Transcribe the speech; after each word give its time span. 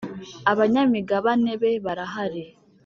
Abanyamigabane 0.51 1.51
be 1.61 1.71
barahari. 1.85 2.43